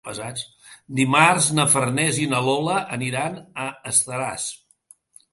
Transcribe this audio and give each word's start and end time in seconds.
Dimarts 0.99 1.49
na 1.59 1.65
Farners 1.73 2.17
i 2.21 2.25
na 2.31 2.39
Lola 2.45 2.77
aniran 2.97 3.35
a 3.65 3.67
Estaràs. 3.93 4.47